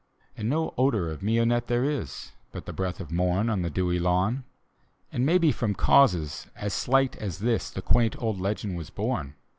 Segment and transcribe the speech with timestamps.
[0.35, 3.99] And no odor of mignonette there is, But the breath of morn on the dewy
[3.99, 4.45] lawn;
[5.11, 9.35] And maybe from causes as slight as this The quaint old legend was born.